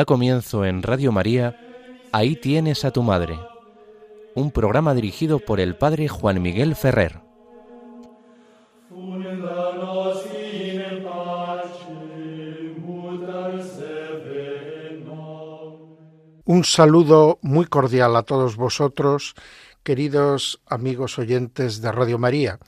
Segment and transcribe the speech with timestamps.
[0.00, 1.60] Da comienzo en Radio María,
[2.10, 3.38] Ahí tienes a tu madre,
[4.34, 7.20] un programa dirigido por el Padre Juan Miguel Ferrer.
[16.46, 19.34] Un saludo muy cordial a todos vosotros,
[19.82, 22.58] queridos amigos oyentes de Radio María.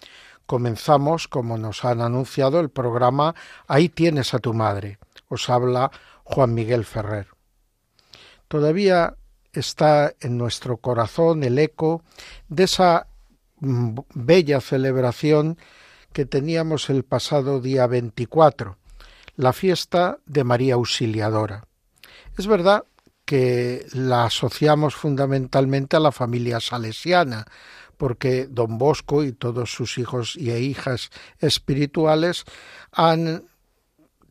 [0.44, 3.34] Comenzamos, como nos han anunciado, el programa
[3.68, 4.98] Ahí tienes a tu madre.
[5.28, 5.90] Os habla
[6.24, 7.28] Juan Miguel Ferrer.
[8.48, 9.16] Todavía
[9.52, 12.02] está en nuestro corazón el eco
[12.48, 13.06] de esa
[13.60, 15.58] mm, bella celebración
[16.12, 18.76] que teníamos el pasado día 24,
[19.36, 21.64] la fiesta de María Auxiliadora.
[22.36, 22.84] Es verdad
[23.24, 27.46] que la asociamos fundamentalmente a la familia salesiana,
[27.96, 32.44] porque don Bosco y todos sus hijos y hijas espirituales
[32.90, 33.44] han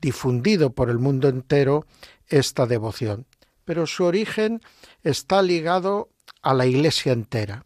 [0.01, 1.85] difundido por el mundo entero
[2.27, 3.27] esta devoción.
[3.63, 4.61] Pero su origen
[5.03, 6.09] está ligado
[6.41, 7.65] a la Iglesia entera,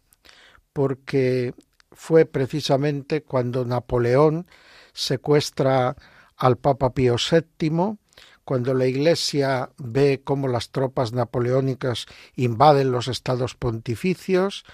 [0.72, 1.54] porque
[1.90, 4.46] fue precisamente cuando Napoleón
[4.92, 5.96] secuestra
[6.36, 7.96] al Papa Pío VII,
[8.44, 12.06] cuando la Iglesia ve cómo las tropas napoleónicas
[12.36, 14.64] invaden los estados pontificios,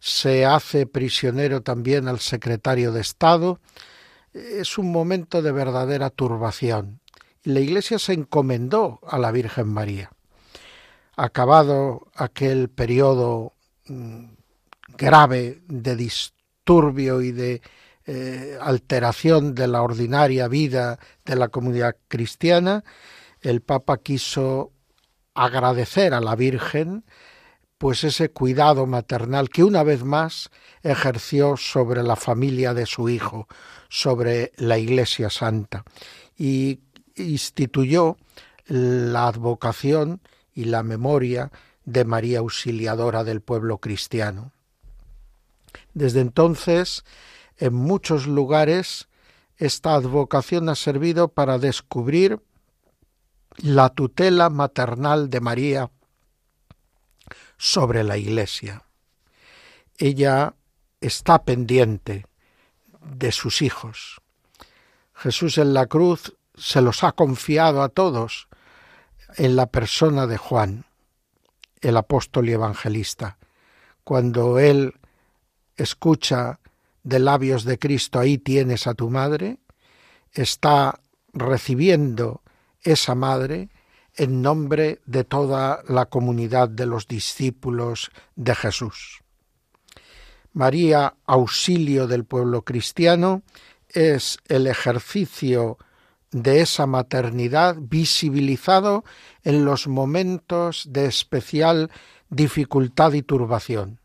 [0.00, 3.60] se hace prisionero también al secretario de Estado.
[4.34, 7.01] Es un momento de verdadera turbación
[7.44, 10.10] la Iglesia se encomendó a la Virgen María.
[11.16, 13.52] Acabado aquel periodo
[13.86, 14.24] mm,
[14.96, 17.62] grave de disturbio y de
[18.06, 22.84] eh, alteración de la ordinaria vida de la comunidad cristiana,
[23.40, 24.72] el Papa quiso
[25.34, 27.04] agradecer a la Virgen
[27.78, 30.50] pues ese cuidado maternal que una vez más
[30.82, 33.48] ejerció sobre la familia de su hijo,
[33.88, 35.84] sobre la Iglesia Santa.
[36.38, 36.78] Y
[37.16, 38.16] instituyó
[38.66, 40.20] la advocación
[40.54, 41.50] y la memoria
[41.84, 44.52] de María Auxiliadora del pueblo cristiano.
[45.94, 47.04] Desde entonces,
[47.58, 49.08] en muchos lugares,
[49.56, 52.40] esta advocación ha servido para descubrir
[53.58, 55.90] la tutela maternal de María
[57.58, 58.84] sobre la Iglesia.
[59.98, 60.54] Ella
[61.00, 62.26] está pendiente
[63.00, 64.20] de sus hijos.
[65.14, 68.46] Jesús en la cruz se los ha confiado a todos
[69.36, 70.84] en la persona de Juan,
[71.80, 73.36] el apóstol y evangelista.
[74.04, 74.94] Cuando él
[75.76, 76.60] escucha
[77.02, 79.58] de labios de Cristo, ahí tienes a tu madre,
[80.30, 81.00] está
[81.32, 82.42] recibiendo
[82.82, 83.70] esa madre
[84.14, 89.22] en nombre de toda la comunidad de los discípulos de Jesús.
[90.52, 93.42] María, auxilio del pueblo cristiano,
[93.88, 95.78] es el ejercicio
[96.32, 99.04] de esa maternidad visibilizado
[99.44, 101.90] en los momentos de especial
[102.30, 104.00] dificultad y turbación.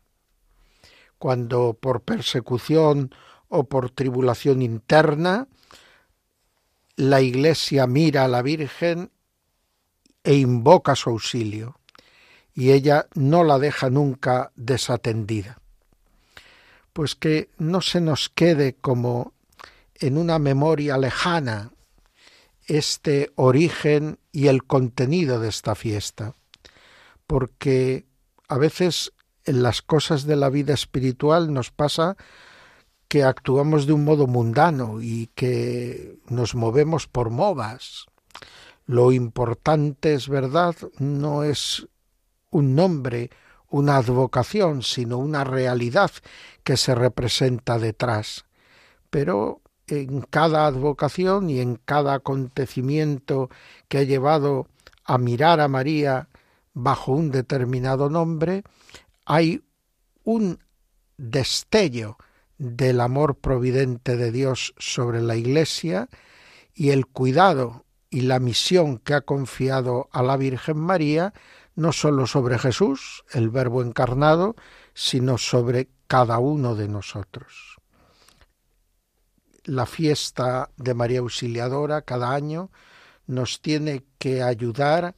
[1.18, 3.14] Cuando por persecución
[3.48, 5.48] o por tribulación interna,
[6.96, 9.10] la Iglesia mira a la Virgen
[10.22, 11.80] e invoca su auxilio,
[12.54, 15.58] y ella no la deja nunca desatendida.
[16.92, 19.32] Pues que no se nos quede como
[19.94, 21.72] en una memoria lejana
[22.68, 26.34] este origen y el contenido de esta fiesta,
[27.26, 28.06] porque
[28.46, 29.12] a veces
[29.44, 32.16] en las cosas de la vida espiritual nos pasa
[33.08, 38.04] que actuamos de un modo mundano y que nos movemos por modas.
[38.84, 41.88] Lo importante es verdad, no es
[42.50, 43.30] un nombre,
[43.70, 46.10] una advocación, sino una realidad
[46.64, 48.44] que se representa detrás.
[49.10, 53.50] Pero en cada advocación y en cada acontecimiento
[53.88, 54.68] que ha llevado
[55.04, 56.28] a mirar a María
[56.74, 58.62] bajo un determinado nombre,
[59.24, 59.62] hay
[60.24, 60.58] un
[61.16, 62.16] destello
[62.58, 66.08] del amor providente de Dios sobre la Iglesia
[66.74, 71.32] y el cuidado y la misión que ha confiado a la Virgen María,
[71.74, 74.56] no sólo sobre Jesús, el Verbo encarnado,
[74.94, 77.77] sino sobre cada uno de nosotros
[79.68, 82.70] la fiesta de María Auxiliadora cada año
[83.26, 85.14] nos tiene que ayudar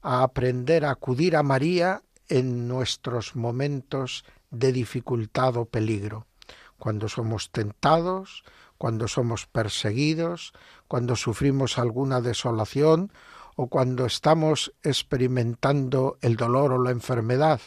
[0.00, 6.26] a aprender a acudir a María en nuestros momentos de dificultad o peligro,
[6.78, 8.42] cuando somos tentados,
[8.78, 10.54] cuando somos perseguidos,
[10.88, 13.12] cuando sufrimos alguna desolación
[13.54, 17.60] o cuando estamos experimentando el dolor o la enfermedad.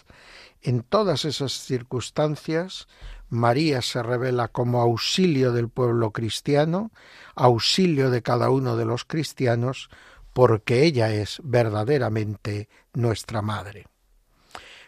[0.63, 2.87] En todas esas circunstancias
[3.29, 6.91] María se revela como auxilio del pueblo cristiano,
[7.35, 9.89] auxilio de cada uno de los cristianos,
[10.33, 13.87] porque ella es verdaderamente nuestra madre.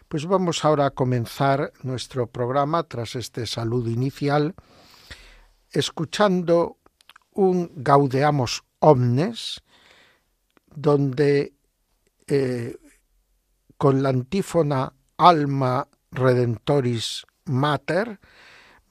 [0.08, 4.56] Pues vamos ahora a comenzar nuestro programa tras este saludo inicial
[5.72, 6.78] escuchando
[7.32, 9.62] un Gaudeamos Omnes
[10.68, 11.54] donde
[12.28, 12.78] eh,
[13.78, 18.20] con la antífona Alma Redentoris Mater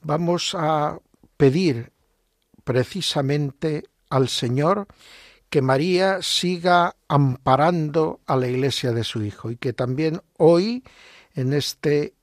[0.01, 0.99] vamos a
[1.37, 1.91] pedir
[2.63, 4.87] precisamente al Señor
[5.49, 10.83] que María siga amparando a la iglesia de su Hijo y que también hoy,
[11.33, 12.13] en este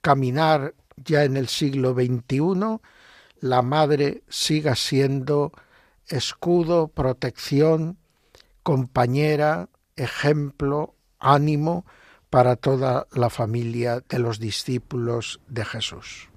[0.00, 2.80] caminar ya en el siglo XXI,
[3.40, 5.52] la Madre siga siendo
[6.06, 7.98] escudo, protección,
[8.62, 11.84] compañera, ejemplo, ánimo
[12.36, 16.28] para toda la familia de los discípulos de Jesús.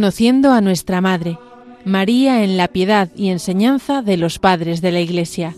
[0.00, 1.38] Conociendo a nuestra Madre,
[1.84, 5.54] María en la piedad y enseñanza de los padres de la Iglesia.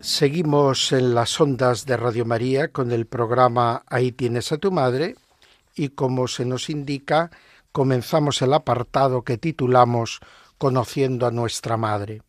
[0.00, 5.16] Seguimos en las ondas de Radio María con el programa Ahí tienes a tu madre
[5.74, 7.30] y como se nos indica,
[7.72, 10.20] comenzamos el apartado que titulamos
[10.58, 12.22] Conociendo a nuestra Madre.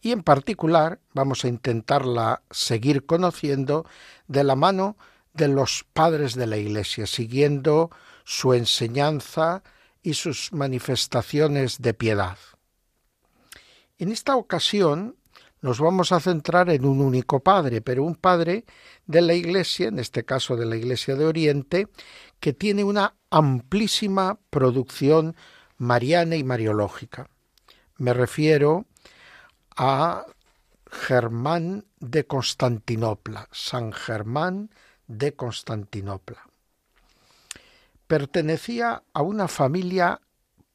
[0.00, 3.84] Y en particular vamos a intentarla seguir conociendo
[4.28, 4.96] de la mano
[5.34, 7.90] de los padres de la Iglesia, siguiendo
[8.24, 9.62] su enseñanza
[10.02, 12.38] y sus manifestaciones de piedad.
[13.98, 15.16] En esta ocasión
[15.60, 18.64] nos vamos a centrar en un único padre, pero un padre
[19.06, 21.88] de la Iglesia, en este caso de la Iglesia de Oriente,
[22.40, 25.34] que tiene una amplísima producción
[25.78, 27.28] mariana y mariológica.
[27.96, 28.86] Me refiero
[29.76, 30.26] a
[30.90, 34.70] Germán de Constantinopla, San Germán
[35.06, 36.46] de Constantinopla.
[38.06, 40.20] Pertenecía a una familia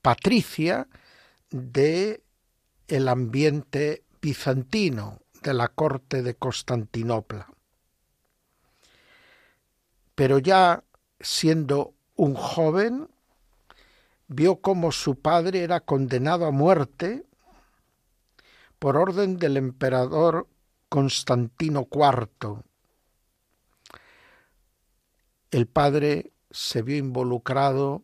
[0.01, 0.88] patricia
[1.50, 2.24] de
[2.88, 7.47] el ambiente bizantino de la corte de Constantinopla.
[10.15, 10.83] Pero ya
[11.19, 13.09] siendo un joven,
[14.27, 17.25] vio cómo su padre era condenado a muerte
[18.80, 20.47] por orden del emperador
[20.90, 22.63] Constantino IV.
[25.51, 28.04] El padre se vio involucrado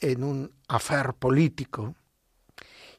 [0.00, 1.94] en un afer político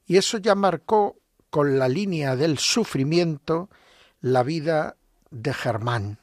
[0.06, 1.18] y eso ya marcó
[1.56, 3.70] con la línea del sufrimiento
[4.20, 4.98] la vida
[5.32, 6.20] de Germán.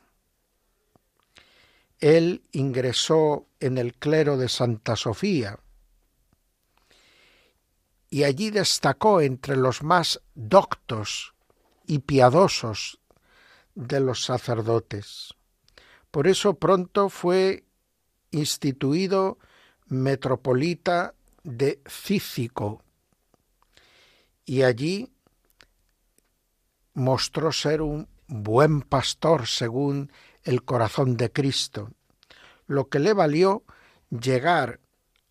[2.01, 5.59] Él ingresó en el clero de Santa Sofía
[8.11, 11.33] y allí destacó entre los más doctos
[11.87, 12.99] y piadosos
[13.75, 15.33] de los sacerdotes.
[16.11, 17.65] Por eso pronto fue
[18.33, 19.39] instituido
[19.87, 22.85] metropolita de Cícico
[24.45, 25.12] y allí
[26.95, 30.11] mostró ser un buen pastor según
[30.43, 31.93] el corazón de Cristo,
[32.67, 33.63] lo que le valió
[34.11, 34.81] llegar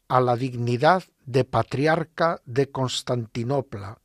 [0.07, 3.99] a la dignidad de patriarca de Constantinopla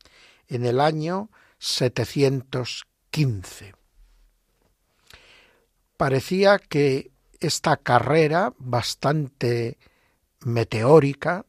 [0.49, 3.75] en el año 715.
[5.97, 7.11] Parecía que
[7.41, 9.79] esta carrera bastante
[10.41, 11.47] meteórica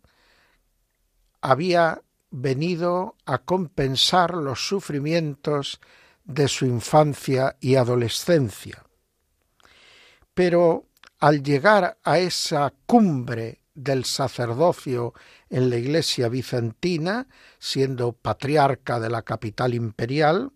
[1.41, 5.79] había venido a compensar los sufrimientos
[6.23, 8.83] de su infancia y adolescencia,
[10.33, 10.87] pero
[11.19, 15.13] al llegar a esa cumbre del sacerdocio
[15.49, 17.27] en la iglesia bizantina,
[17.59, 20.51] siendo patriarca de la capital imperial,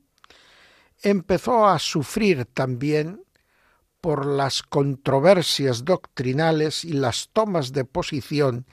[1.02, 3.24] empezó a sufrir también
[4.02, 8.66] por las controversias doctrinales y las tomas de posición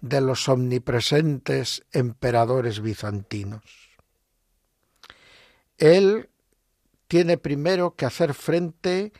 [0.00, 3.62] de los omnipresentes emperadores bizantinos.
[5.76, 6.28] Él
[7.06, 9.12] tiene primero que hacer frente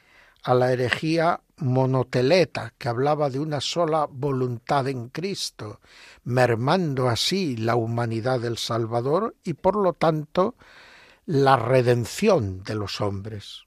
[0.43, 5.81] a la herejía monoteleta que hablaba de una sola voluntad en Cristo,
[6.25, 10.55] mermando así la humanidad del Salvador y por lo tanto
[11.27, 13.65] la redención de los hombres.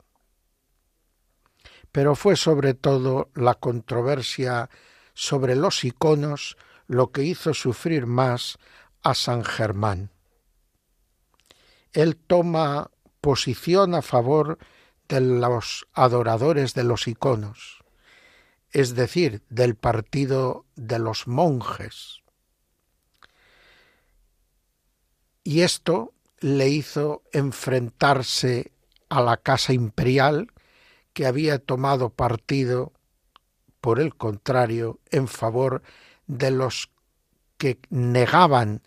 [1.91, 4.69] Pero fue sobre todo la controversia
[5.13, 6.57] sobre los iconos
[6.91, 8.57] lo que hizo sufrir más
[9.01, 10.11] a San Germán.
[11.93, 14.59] Él toma posición a favor
[15.07, 17.81] de los adoradores de los iconos,
[18.71, 22.23] es decir, del partido de los monjes.
[25.45, 28.73] Y esto le hizo enfrentarse
[29.07, 30.51] a la Casa Imperial,
[31.13, 32.91] que había tomado partido,
[33.79, 35.91] por el contrario, en favor de
[36.51, 36.89] los
[37.57, 38.81] que negaban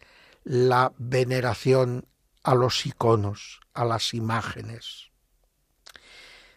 [0.44, 2.06] la veneración
[2.42, 5.10] a los iconos, a las imágenes.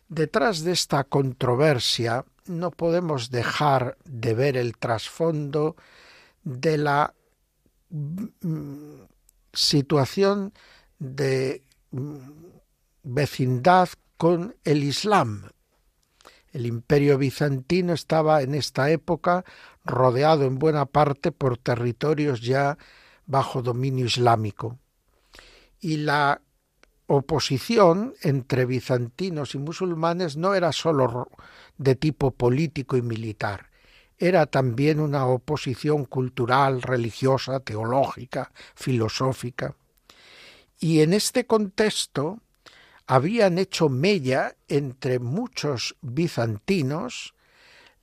[0.09, 5.75] Detrás de esta controversia no podemos dejar de ver el trasfondo
[6.43, 7.13] de la
[7.89, 9.01] mm,
[9.53, 10.53] situación
[10.97, 12.17] de mm,
[13.03, 15.49] vecindad con el Islam.
[16.57, 19.45] El imperio bizantino estaba en esta época
[19.85, 22.79] rodeado en buena parte por territorios ya
[23.27, 24.79] bajo dominio islámico.
[25.79, 26.41] Y la
[27.05, 31.29] oposición entre bizantinos y musulmanes no era sólo
[31.77, 33.69] de tipo político y militar,
[34.17, 39.75] era también una oposición cultural, religiosa, teológica, filosófica.
[40.79, 42.39] Y en este contexto
[43.07, 47.33] habían hecho mella entre muchos bizantinos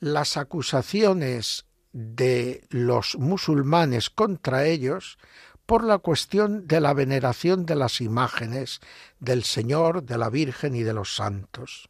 [0.00, 5.18] las acusaciones de los musulmanes contra ellos
[5.66, 8.80] por la cuestión de la veneración de las imágenes
[9.20, 11.88] del Señor, de la Virgen y de los santos.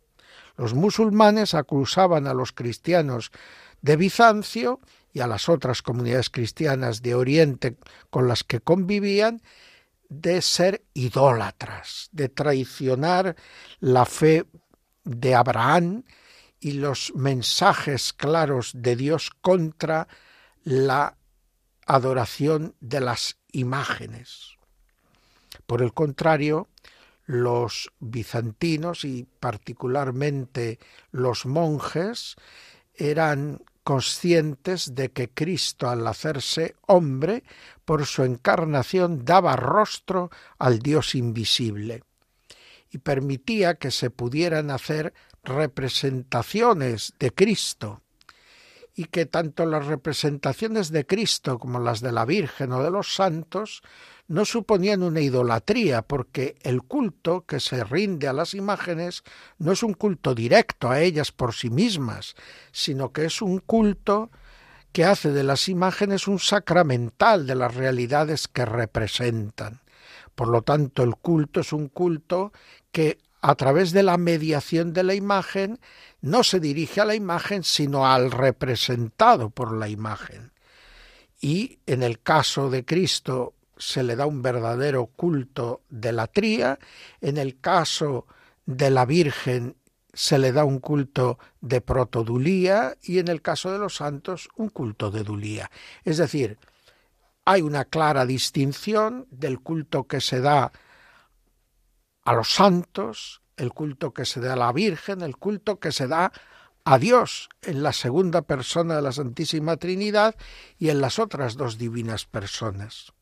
[0.56, 3.32] Los musulmanes acusaban a los cristianos
[3.80, 4.80] de Bizancio
[5.12, 7.76] y a las otras comunidades cristianas de Oriente
[8.10, 9.42] con las que convivían
[10.08, 13.36] de ser idólatras, de traicionar
[13.80, 14.46] la fe
[15.04, 16.04] de Abraham
[16.60, 20.08] y los mensajes claros de Dios contra
[20.62, 21.16] la
[21.86, 24.56] adoración de las imágenes.
[25.66, 26.68] Por el contrario,
[27.26, 30.78] los bizantinos y particularmente
[31.10, 32.36] los monjes
[32.94, 37.44] eran conscientes de que Cristo al hacerse hombre,
[37.84, 42.02] por su encarnación daba rostro al Dios invisible
[42.90, 45.12] y permitía que se pudieran hacer
[45.42, 48.03] representaciones de Cristo
[48.94, 53.14] y que tanto las representaciones de Cristo como las de la Virgen o de los
[53.14, 53.82] santos
[54.26, 59.22] no suponían una idolatría, porque el culto que se rinde a las imágenes
[59.58, 62.34] no es un culto directo a ellas por sí mismas,
[62.72, 64.30] sino que es un culto
[64.92, 69.80] que hace de las imágenes un sacramental de las realidades que representan.
[70.34, 72.52] Por lo tanto, el culto es un culto
[72.92, 75.78] que a través de la mediación de la imagen
[76.24, 80.52] no se dirige a la imagen, sino al representado por la imagen.
[81.38, 86.78] Y en el caso de Cristo se le da un verdadero culto de la tría,
[87.20, 88.26] en el caso
[88.64, 89.76] de la Virgen
[90.14, 94.70] se le da un culto de protodulía y en el caso de los santos un
[94.70, 95.70] culto de dulía.
[96.04, 96.56] Es decir,
[97.44, 100.72] hay una clara distinción del culto que se da
[102.24, 106.06] a los santos, el culto que se da a la Virgen, el culto que se
[106.08, 106.32] da
[106.84, 110.34] a Dios en la segunda persona de la Santísima Trinidad
[110.78, 113.12] y en las otras dos divinas personas.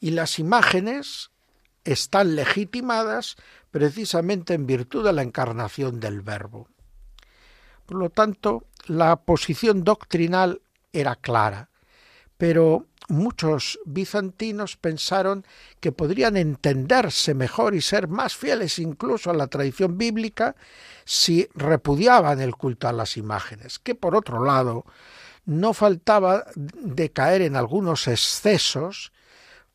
[0.00, 1.30] Y las imágenes
[1.84, 3.36] están legitimadas
[3.70, 6.68] precisamente en virtud de la encarnación del Verbo.
[7.84, 11.70] Por lo tanto, la posición doctrinal era clara,
[12.36, 15.44] pero muchos bizantinos pensaron
[15.80, 20.56] que podrían entenderse mejor y ser más fieles incluso a la tradición bíblica
[21.04, 24.84] si repudiaban el culto a las imágenes, que por otro lado
[25.44, 29.12] no faltaba de caer en algunos excesos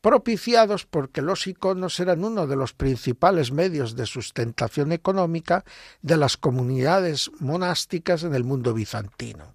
[0.02, 5.64] propiciados porque los iconos eran uno de los principales medios de sustentación económica
[6.02, 9.54] de las comunidades monásticas en el mundo bizantino.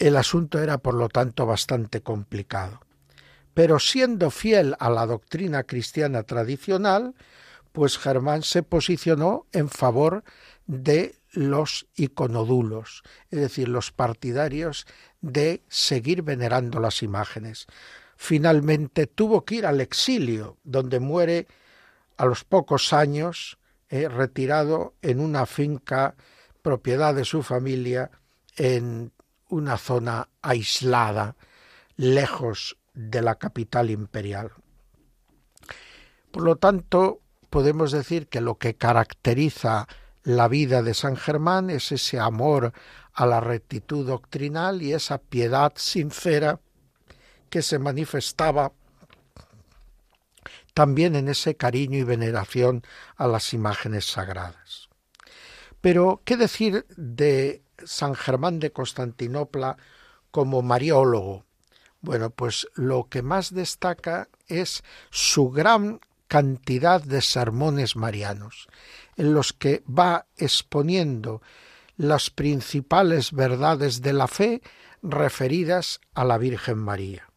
[0.00, 2.80] El asunto era, por lo tanto, bastante complicado.
[3.52, 7.14] Pero siendo fiel a la doctrina cristiana tradicional,
[7.72, 10.24] pues Germán se posicionó en favor
[10.66, 14.86] de los iconodulos, es decir, los partidarios
[15.20, 17.66] de seguir venerando las imágenes.
[18.16, 21.46] Finalmente tuvo que ir al exilio, donde muere
[22.16, 23.58] a los pocos años,
[23.90, 26.14] eh, retirado en una finca
[26.62, 28.10] propiedad de su familia
[28.56, 29.12] en
[29.50, 31.36] una zona aislada,
[31.96, 34.52] lejos de la capital imperial.
[36.30, 39.86] Por lo tanto, podemos decir que lo que caracteriza
[40.22, 42.72] la vida de San Germán es ese amor
[43.12, 46.60] a la rectitud doctrinal y esa piedad sincera
[47.48, 48.72] que se manifestaba
[50.74, 52.82] también en ese cariño y veneración
[53.16, 54.88] a las imágenes sagradas.
[55.80, 59.76] Pero, ¿qué decir de San Germán de Constantinopla
[60.30, 61.44] como mariólogo?
[62.00, 68.68] Bueno, pues lo que más destaca es su gran cantidad de sermones marianos,
[69.16, 71.42] en los que va exponiendo
[71.96, 74.62] las principales verdades de la fe
[75.02, 77.28] referidas a la Virgen María.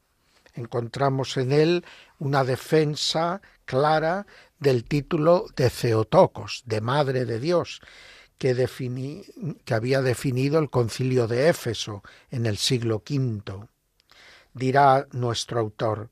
[0.54, 1.86] Encontramos en él
[2.20, 4.28] una defensa clara
[4.60, 7.82] del título de Ceotocos, de Madre de Dios,
[8.38, 13.68] que, había definido el concilio de Éfeso en el siglo V.
[14.54, 16.10] Dirá nuestro autor,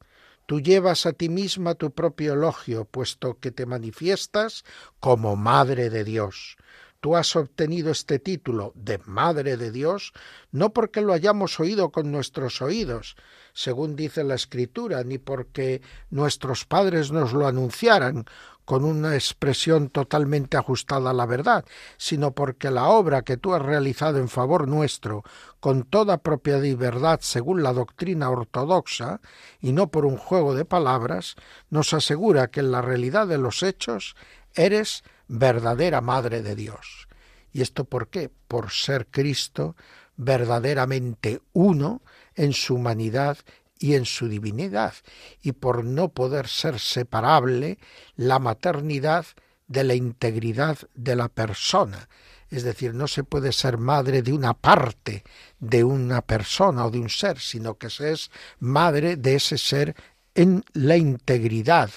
[0.52, 4.66] Tú llevas a ti misma tu propio elogio, puesto que te manifiestas
[5.00, 6.58] como Madre de Dios.
[7.00, 10.12] Tú has obtenido este título de Madre de Dios
[10.52, 13.16] no porque lo hayamos oído con nuestros oídos,
[13.54, 18.26] según dice la Escritura, ni porque nuestros padres nos lo anunciaran
[18.66, 21.66] con una expresión totalmente ajustada a la verdad,
[21.98, 25.24] sino porque la obra que tú has realizado en favor nuestro,
[25.60, 29.22] con toda propiedad y verdad según la doctrina ortodoxa,
[29.60, 31.36] y no por un juego de palabras,
[31.70, 34.16] nos asegura que en la realidad de los hechos
[34.54, 37.08] eres verdadera Madre de Dios.
[37.54, 38.30] ¿Y esto por qué?
[38.48, 39.76] Por ser Cristo
[40.18, 42.02] verdaderamente uno
[42.36, 43.38] en su humanidad
[43.82, 44.94] y en su divinidad,
[45.42, 47.80] y por no poder ser separable
[48.16, 49.26] la maternidad
[49.68, 52.08] de la integridad de la persona.
[52.52, 55.24] Es decir, no se puede ser madre de una parte
[55.60, 59.96] de una persona o de un ser, sino que se es madre de ese ser
[60.36, 61.90] en la integridad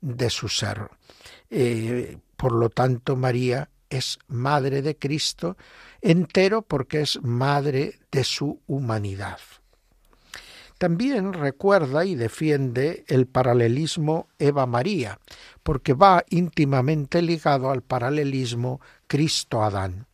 [0.00, 0.88] de su ser.
[1.50, 5.58] Eh, por lo tanto, María es madre de Cristo
[6.00, 9.38] entero porque es madre de su humanidad.
[10.78, 15.18] También recuerda y defiende el paralelismo Eva-María,
[15.62, 20.06] porque va íntimamente ligado al paralelismo Cristo-Adán.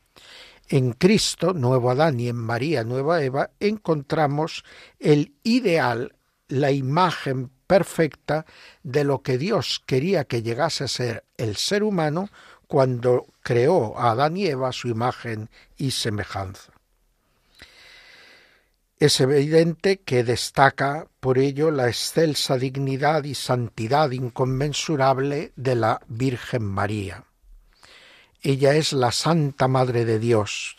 [0.68, 4.64] En Cristo, nuevo Adán, y en María, nueva Eva, encontramos
[5.00, 6.14] el ideal,
[6.48, 8.46] la imagen perfecta
[8.82, 12.28] de lo que Dios quería que llegase a ser el ser humano
[12.68, 16.71] cuando creó a Adán y Eva su imagen y semejanza.
[19.02, 26.62] Es evidente que destaca por ello la excelsa dignidad y santidad inconmensurable de la Virgen
[26.62, 27.24] María.
[28.42, 30.76] Ella es la Santa Madre de Dios,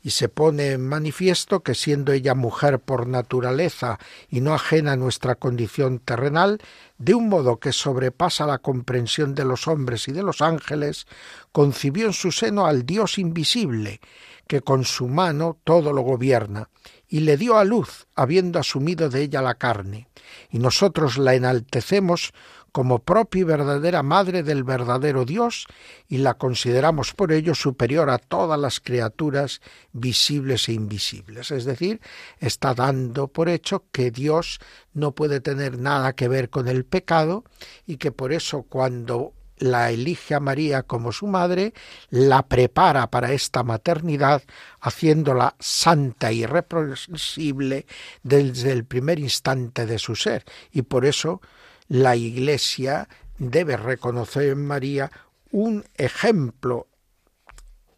[0.00, 3.98] y se pone en manifiesto que siendo ella mujer por naturaleza
[4.28, 6.60] y no ajena a nuestra condición terrenal,
[6.98, 11.08] de un modo que sobrepasa la comprensión de los hombres y de los ángeles,
[11.50, 14.00] concibió en su seno al Dios invisible,
[14.46, 16.68] que con su mano todo lo gobierna,
[17.08, 20.08] y le dio a luz, habiendo asumido de ella la carne,
[20.50, 22.32] y nosotros la enaltecemos
[22.76, 25.66] como propia y verdadera madre del verdadero Dios
[26.08, 31.52] y la consideramos por ello superior a todas las criaturas visibles e invisibles.
[31.52, 32.02] Es decir,
[32.38, 34.58] está dando por hecho que Dios
[34.92, 37.44] no puede tener nada que ver con el pecado
[37.86, 41.72] y que por eso cuando la elige a María como su madre,
[42.10, 44.42] la prepara para esta maternidad,
[44.80, 47.86] haciéndola santa y irrepresible
[48.22, 50.44] desde el primer instante de su ser.
[50.72, 51.40] Y por eso
[51.88, 55.10] la Iglesia debe reconocer en María
[55.50, 56.88] un ejemplo,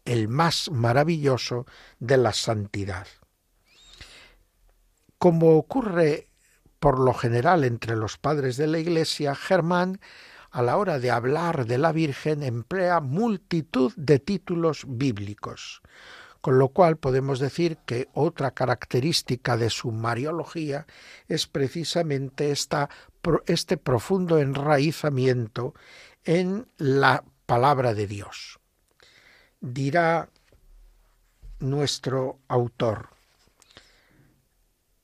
[0.05, 1.65] el más maravilloso,
[1.99, 3.07] de la santidad.
[5.17, 6.29] Como ocurre
[6.79, 9.99] por lo general entre los padres de la Iglesia, Germán,
[10.51, 15.81] a la hora de hablar de la Virgen, emplea multitud de títulos bíblicos
[16.41, 20.85] con lo cual podemos decir que otra característica de su mariología
[21.27, 22.89] es precisamente esta,
[23.45, 25.73] este profundo enraizamiento
[26.23, 28.59] en la palabra de Dios.
[29.59, 30.29] Dirá
[31.59, 33.09] nuestro autor,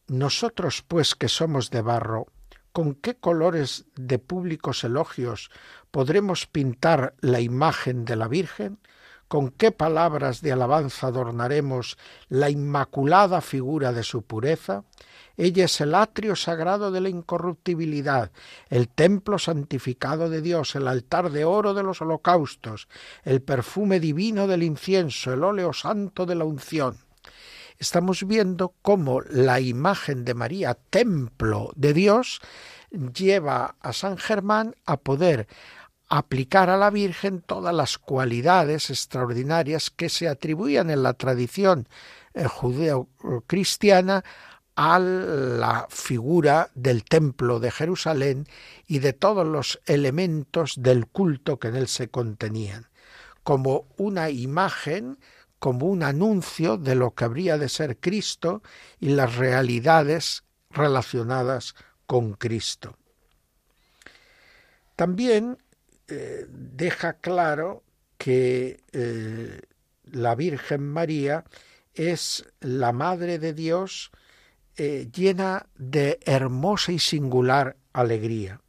[0.08, 2.28] nosotros pues que somos de barro,
[2.76, 5.50] ¿con qué colores de públicos elogios
[5.92, 8.80] podremos pintar la imagen de la Virgen?
[9.28, 11.98] con qué palabras de alabanza adornaremos
[12.30, 14.84] la inmaculada figura de su pureza.
[15.36, 18.32] Ella es el atrio sagrado de la incorruptibilidad,
[18.70, 22.88] el templo santificado de Dios, el altar de oro de los holocaustos,
[23.24, 27.05] el perfume divino del incienso, el óleo santo de la unción.
[27.78, 32.42] Estamos viendo cómo la imagen de María, templo de Dios,
[32.90, 35.48] lleva a San Germán a poder
[36.08, 41.88] aplicar a la Virgen todas las cualidades extraordinarias que se atribuían en la tradición
[42.34, 44.24] eh, judeo-cristiana
[44.76, 48.48] a la figura del templo de Jerusalén
[48.88, 52.88] y de todos los elementos del culto que en él se contenían,
[53.44, 55.18] como una imagen,
[55.60, 58.62] como un anuncio de lo que habría de ser Cristo
[59.00, 62.98] y las realidades relacionadas con Cristo.
[64.96, 65.58] También
[66.08, 67.84] eh, deja claro
[68.18, 69.62] que eh,
[70.06, 71.44] la Virgen María
[71.94, 74.12] es la Madre de Dios
[74.78, 78.62] eh, llena de hermosa y singular alegría.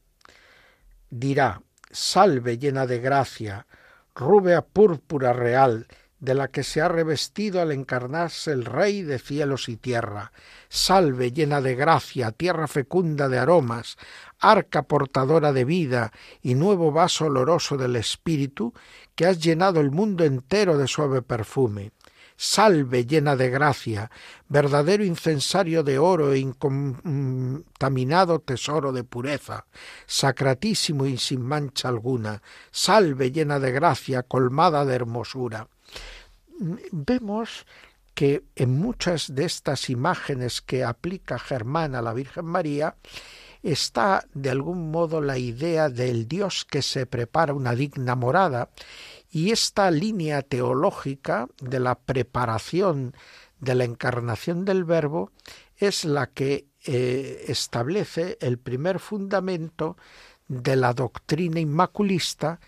[1.10, 3.66] Dirá, salve llena de gracia,
[4.14, 5.86] rubia púrpura real,
[6.18, 10.32] de la que se ha revestido al encarnarse el Rey de cielos y tierra.
[10.68, 13.98] Salve llena de gracia, tierra fecunda de aromas,
[14.38, 18.72] arca portadora de vida y nuevo vaso oloroso del Espíritu,
[19.14, 21.92] que has llenado el mundo entero de suave perfume.
[22.38, 24.10] Salve llena de gracia,
[24.48, 29.64] verdadero incensario de oro e incontaminado tesoro de pureza,
[30.06, 32.42] sacratísimo y sin mancha alguna.
[32.70, 35.68] Salve llena de gracia, colmada de hermosura
[36.92, 37.66] vemos
[38.14, 42.96] que en muchas de estas imágenes que aplica Germán a la Virgen María
[43.62, 48.70] está de algún modo la idea del Dios que se prepara una digna morada.
[49.30, 53.14] Y esta línea teológica de la preparación
[53.60, 55.32] de la encarnación del Verbo
[55.76, 59.96] es la que eh, establece el primer fundamento
[60.48, 62.60] de la doctrina inmaculista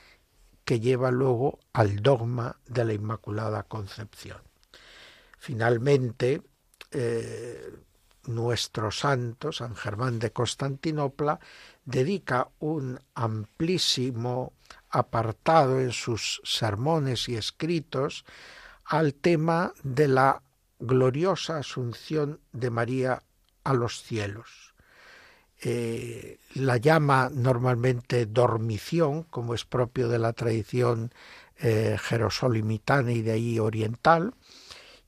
[0.68, 4.36] que lleva luego al dogma de la Inmaculada Concepción.
[5.38, 6.42] Finalmente,
[6.90, 7.72] eh,
[8.26, 11.40] nuestro santo, San Germán de Constantinopla,
[11.86, 14.52] dedica un amplísimo
[14.90, 18.26] apartado en sus sermones y escritos
[18.84, 20.42] al tema de la
[20.80, 23.22] gloriosa asunción de María
[23.64, 24.67] a los cielos.
[25.60, 31.12] Eh, la llama normalmente dormición, como es propio de la tradición
[31.58, 34.34] eh, jerosolimitana y de ahí oriental,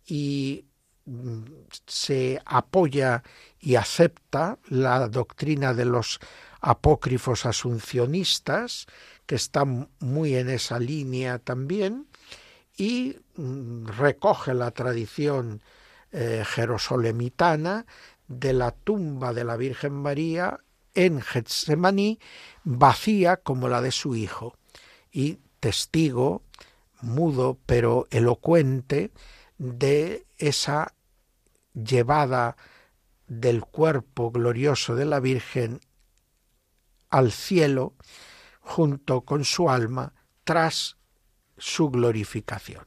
[0.05, 0.65] y
[1.05, 1.43] mm,
[1.87, 3.23] se apoya
[3.61, 6.19] y acepta la doctrina de los
[6.61, 8.87] apócrifos asuncionistas,
[9.27, 12.09] que están muy en esa línea también,
[12.77, 15.63] y mm, recoge la tradición
[16.11, 17.87] eh, jerosolemitana
[18.31, 20.61] de la tumba de la Virgen María
[20.95, 22.21] en Getsemaní
[22.63, 24.57] vacía como la de su hijo
[25.11, 26.43] y testigo
[27.03, 29.11] mudo pero elocuente
[29.59, 30.95] de esa
[31.75, 32.57] llevada
[33.27, 35.81] del cuerpo glorioso de la Virgen
[37.11, 37.95] al cielo
[38.61, 40.15] junto con su alma
[40.45, 40.99] tras
[41.59, 42.85] su glorificación.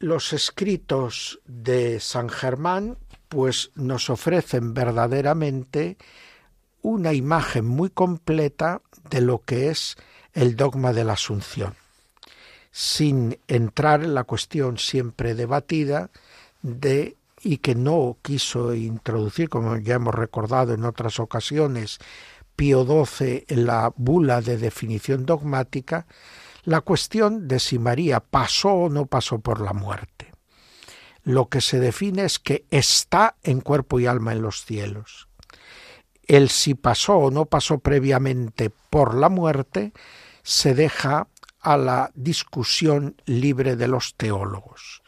[0.00, 5.96] Los escritos de San Germán pues nos ofrecen verdaderamente
[6.82, 8.80] una imagen muy completa
[9.10, 9.96] de lo que es
[10.32, 11.74] el dogma de la Asunción,
[12.70, 16.10] sin entrar en la cuestión siempre debatida
[16.62, 21.98] de y que no quiso introducir, como ya hemos recordado en otras ocasiones,
[22.56, 26.06] Pío XII en la bula de definición dogmática,
[26.68, 30.34] la cuestión de si María pasó o no pasó por la muerte.
[31.22, 35.28] Lo que se define es que está en cuerpo y alma en los cielos.
[36.26, 39.94] El si pasó o no pasó previamente por la muerte
[40.42, 41.28] se deja
[41.60, 45.02] a la discusión libre de los teólogos.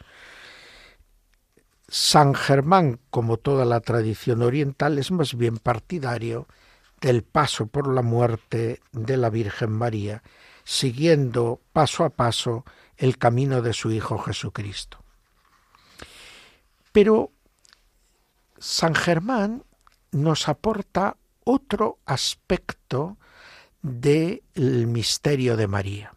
[1.87, 6.47] San Germán, como toda la tradición oriental, es más bien partidario
[7.01, 10.23] del paso por la muerte de la Virgen María
[10.63, 12.65] siguiendo paso a paso
[12.97, 15.03] el camino de su Hijo Jesucristo.
[16.91, 17.31] Pero
[18.57, 19.63] San Germán
[20.11, 23.17] nos aporta otro aspecto
[23.81, 24.41] del
[24.87, 26.13] misterio de María.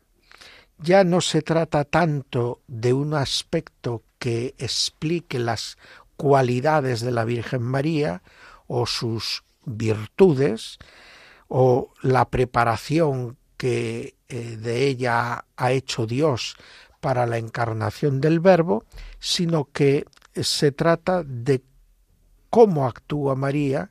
[0.78, 5.78] Ya no se trata tanto de un aspecto que explique las
[6.16, 8.22] cualidades de la Virgen María
[8.66, 10.78] o sus virtudes,
[11.48, 16.54] o la preparación que eh, de ella ha hecho Dios
[17.00, 18.84] para la encarnación del Verbo,
[19.20, 21.62] sino que se trata de
[22.50, 23.90] cómo actúa María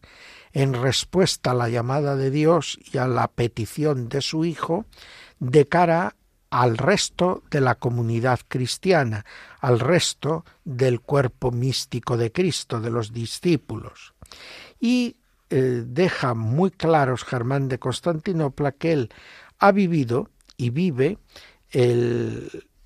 [0.51, 4.86] en respuesta a la llamada de Dios y a la petición de su Hijo
[5.39, 6.17] de cara
[6.51, 9.25] al resto de la comunidad cristiana,
[9.59, 14.13] al resto del cuerpo místico de Cristo, de los discípulos.
[14.79, 15.15] Y
[15.55, 19.09] eh, deja muy claros Germán de Constantinopla que él
[19.59, 21.17] ha vivido y vive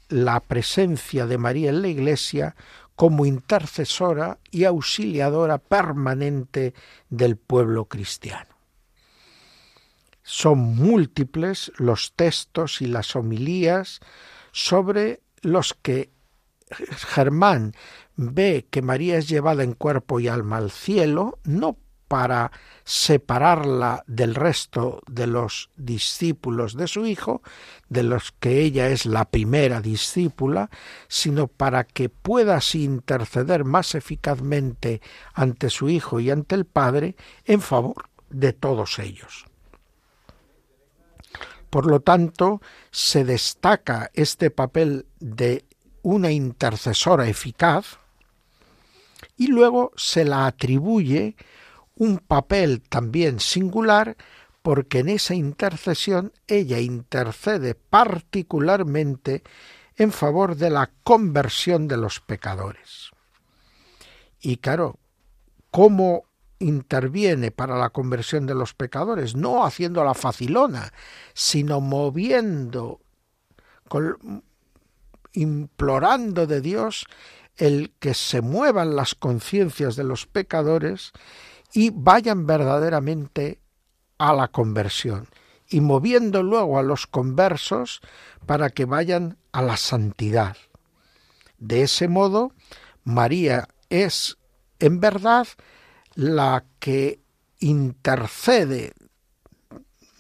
[0.09, 2.55] la presencia de María en la Iglesia
[2.95, 6.73] como intercesora y auxiliadora permanente
[7.09, 8.55] del pueblo cristiano.
[10.23, 13.99] Son múltiples los textos y las homilías
[14.51, 16.11] sobre los que
[16.69, 17.73] Germán
[18.15, 21.77] ve que María es llevada en cuerpo y alma al cielo, no
[22.07, 22.51] para
[22.83, 27.41] separarla del resto de los discípulos de su hijo,
[27.89, 30.69] de los que ella es la primera discípula,
[31.07, 35.01] sino para que pueda así interceder más eficazmente
[35.33, 37.15] ante su hijo y ante el Padre
[37.45, 39.45] en favor de todos ellos.
[41.69, 45.65] Por lo tanto, se destaca este papel de
[46.01, 47.99] una intercesora eficaz
[49.35, 51.35] y luego se la atribuye
[51.97, 54.15] un papel también singular
[54.61, 59.43] porque en esa intercesión ella intercede particularmente
[59.95, 63.11] en favor de la conversión de los pecadores.
[64.39, 64.99] Y claro,
[65.71, 66.25] ¿cómo
[66.59, 69.35] interviene para la conversión de los pecadores?
[69.35, 70.93] No haciendo la facilona,
[71.33, 72.99] sino moviendo,
[75.33, 77.07] implorando de Dios
[77.55, 81.11] el que se muevan las conciencias de los pecadores
[81.73, 83.59] y vayan verdaderamente
[84.17, 85.27] a la conversión
[85.69, 88.01] y moviendo luego a los conversos
[88.45, 90.55] para que vayan a la santidad.
[91.57, 92.51] De ese modo,
[93.03, 94.37] María es
[94.79, 95.47] en verdad
[96.15, 97.19] la que
[97.59, 98.93] intercede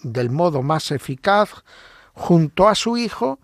[0.03, 1.63] del modo más eficaz
[2.13, 3.39] junto a su Hijo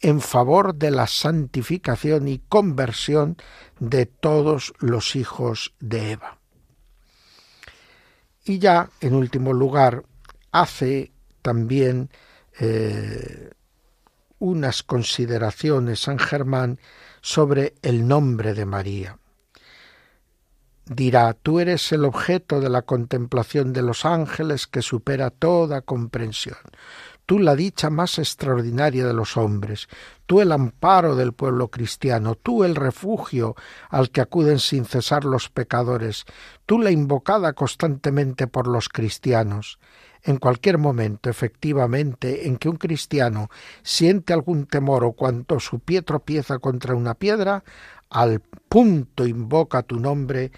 [0.00, 3.36] en favor de la santificación y conversión
[3.78, 6.41] de todos los hijos de Eva.
[8.44, 10.04] Y ya, en último lugar,
[10.50, 12.10] hace también
[12.58, 13.50] eh,
[14.38, 16.78] unas consideraciones San Germán
[17.20, 19.18] sobre el nombre de María.
[20.84, 26.58] Dirá, tú eres el objeto de la contemplación de los ángeles que supera toda comprensión
[27.26, 29.88] tú la dicha más extraordinaria de los hombres,
[30.26, 33.54] tú el amparo del pueblo cristiano, tú el refugio
[33.90, 36.24] al que acuden sin cesar los pecadores,
[36.66, 39.78] tú la invocada constantemente por los cristianos.
[40.24, 43.50] En cualquier momento, efectivamente, en que un cristiano
[43.82, 47.64] siente algún temor o cuando su pie tropieza contra una piedra,
[48.08, 50.52] al punto invoca tu nombre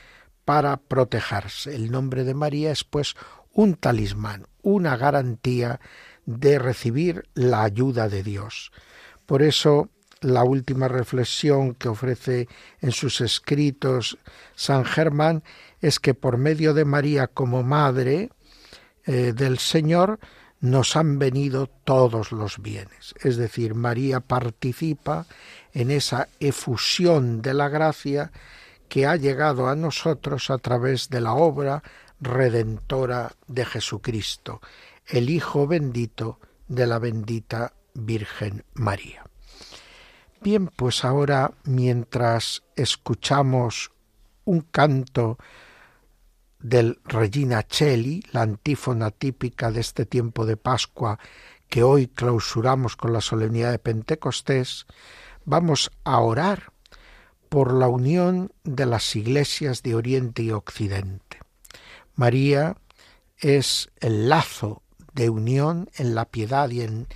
[0.45, 1.75] para protegerse.
[1.75, 3.15] El nombre de María es pues
[3.53, 5.81] un talismán, una garantía
[6.27, 8.73] de recibir la ayuda de Dios.
[9.27, 9.89] Por eso
[10.21, 12.49] la última reflexión que ofrece
[12.81, 14.19] en sus escritos
[14.55, 15.43] San Germán
[15.81, 18.31] es que por medio de María como madre
[19.05, 20.19] eh, del Señor
[20.61, 23.15] nos han venido todos los bienes.
[23.23, 25.27] Es decir, María participa
[25.75, 28.33] en esa efusión de la gracia
[28.89, 31.83] que ha llegado a nosotros a través de la obra
[32.19, 34.63] redentora de Jesucristo
[35.07, 39.25] el Hijo bendito de la bendita Virgen María.
[40.41, 43.93] Bien, pues ahora mientras escuchamos
[44.45, 45.39] un canto
[46.59, 51.19] del Regina Cheli, la antífona típica de este tiempo de Pascua
[51.69, 54.87] que hoy clausuramos con la solemnidad de Pentecostés,
[55.45, 56.73] vamos a orar
[57.49, 61.41] por la unión de las iglesias de Oriente y Occidente.
[62.17, 62.77] María
[63.39, 64.83] es el lazo
[65.15, 67.09] de unión en la piedad y en,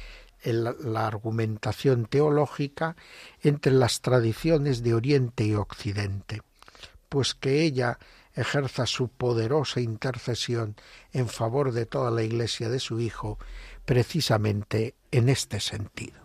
[0.45, 2.97] la argumentación teológica
[3.43, 6.43] entre las tradiciones de Oriente y Occidente,
[7.09, 7.99] pues que ella
[8.35, 10.77] ejerza su poderosa intercesión
[11.13, 13.39] en favor de toda la Iglesia de su Hijo,
[13.85, 16.19] precisamente en este sentido.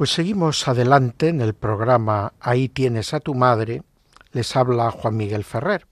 [0.00, 3.82] Pues seguimos adelante en el programa Ahí tienes a tu madre.
[4.32, 5.86] Les habla Juan Miguel Ferrer.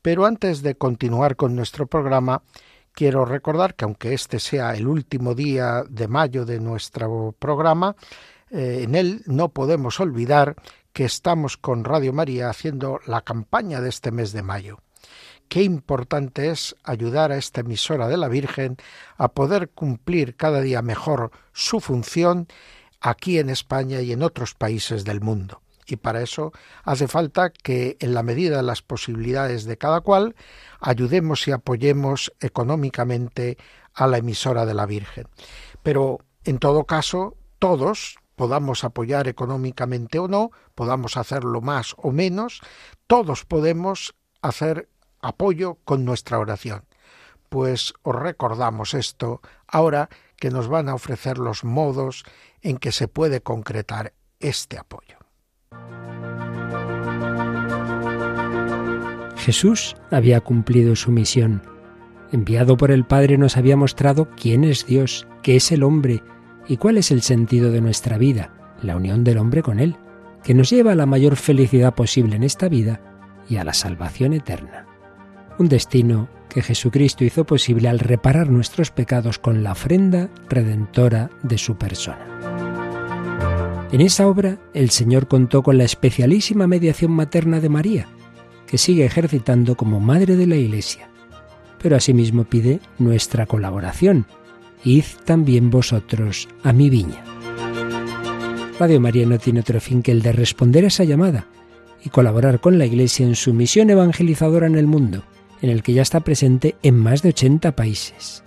[0.00, 2.42] Pero antes de continuar con nuestro programa,
[2.92, 7.96] quiero recordar que aunque este sea el último día de mayo de nuestro programa,
[8.50, 10.56] eh, en él no podemos olvidar
[10.94, 14.78] que estamos con Radio María haciendo la campaña de este mes de mayo.
[15.50, 18.78] Qué importante es ayudar a esta emisora de la Virgen
[19.18, 22.48] a poder cumplir cada día mejor su función
[23.00, 25.62] aquí en España y en otros países del mundo.
[25.86, 26.52] Y para eso
[26.84, 30.36] hace falta que, en la medida de las posibilidades de cada cual,
[30.80, 33.58] ayudemos y apoyemos económicamente
[33.94, 35.26] a la emisora de la Virgen.
[35.82, 42.60] Pero, en todo caso, todos, podamos apoyar económicamente o no, podamos hacerlo más o menos,
[43.06, 44.88] todos podemos hacer
[45.20, 46.84] apoyo con nuestra oración.
[47.48, 52.24] Pues os recordamos esto ahora que nos van a ofrecer los modos
[52.62, 55.16] en que se puede concretar este apoyo.
[59.36, 61.62] Jesús había cumplido su misión.
[62.30, 66.22] Enviado por el Padre nos había mostrado quién es Dios, qué es el hombre
[66.68, 69.96] y cuál es el sentido de nuestra vida, la unión del hombre con Él,
[70.44, 73.00] que nos lleva a la mayor felicidad posible en esta vida
[73.48, 74.86] y a la salvación eterna.
[75.58, 81.58] Un destino que Jesucristo hizo posible al reparar nuestros pecados con la ofrenda redentora de
[81.58, 82.49] su persona.
[83.92, 88.06] En esa obra el Señor contó con la especialísima mediación materna de María,
[88.66, 91.10] que sigue ejercitando como Madre de la Iglesia,
[91.82, 94.26] pero asimismo pide nuestra colaboración.
[94.84, 97.24] Id también vosotros a mi viña.
[98.78, 101.46] Radio María no tiene otro fin que el de responder a esa llamada
[102.04, 105.24] y colaborar con la Iglesia en su misión evangelizadora en el mundo
[105.62, 108.42] en el que ya está presente en más de 80 países.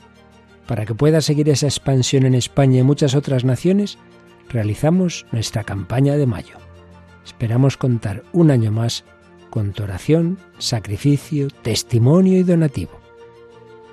[0.67, 3.97] Para que pueda seguir esa expansión en España y muchas otras naciones,
[4.49, 6.57] realizamos nuestra campaña de mayo.
[7.25, 9.03] Esperamos contar un año más
[9.49, 12.99] con tu oración, sacrificio, testimonio y donativo.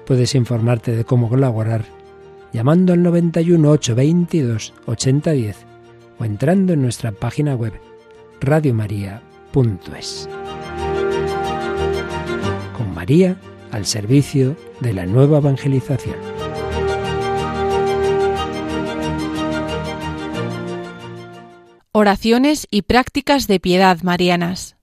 [0.07, 1.85] Puedes informarte de cómo colaborar
[2.53, 5.57] llamando al 91 822 8010
[6.19, 7.75] o entrando en nuestra página web
[8.41, 10.29] radiomaria.es.
[13.01, 13.37] María
[13.71, 16.40] al servicio de la nueva evangelización.
[21.93, 24.77] Oraciones y prácticas de piedad marianas.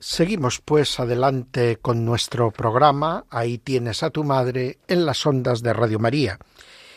[0.00, 5.72] Seguimos pues adelante con nuestro programa Ahí tienes a tu madre en las ondas de
[5.72, 6.40] Radio María.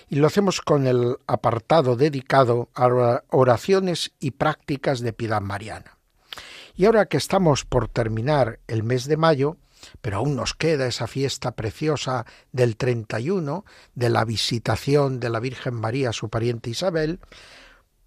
[0.09, 5.99] Y lo hacemos con el apartado dedicado a oraciones y prácticas de piedad mariana.
[6.75, 9.57] Y ahora que estamos por terminar el mes de mayo,
[10.01, 15.75] pero aún nos queda esa fiesta preciosa del 31 de la visitación de la Virgen
[15.75, 17.19] María a su pariente Isabel,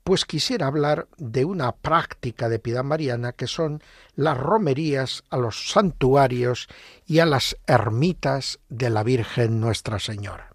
[0.09, 3.83] pues quisiera hablar de una práctica de piedad mariana que son
[4.17, 6.67] las romerías a los santuarios
[7.05, 10.55] y a las ermitas de la Virgen Nuestra Señora.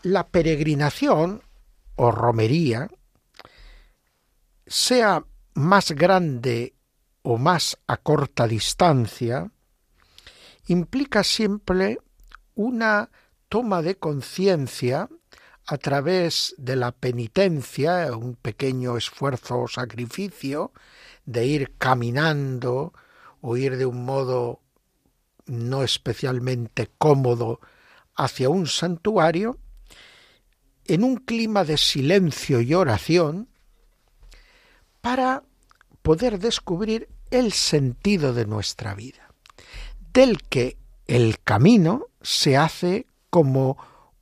[0.00, 1.42] La peregrinación
[1.96, 2.88] o romería,
[4.66, 6.76] sea más grande
[7.20, 9.50] o más a corta distancia,
[10.66, 11.98] implica siempre
[12.54, 13.10] una
[13.50, 15.10] toma de conciencia
[15.66, 20.72] a través de la penitencia, un pequeño esfuerzo o sacrificio,
[21.24, 22.92] de ir caminando
[23.40, 24.60] o ir de un modo
[25.46, 27.60] no especialmente cómodo
[28.14, 29.58] hacia un santuario,
[30.84, 33.48] en un clima de silencio y oración,
[35.00, 35.42] para
[36.02, 39.32] poder descubrir el sentido de nuestra vida,
[40.12, 43.76] del que el camino se hace como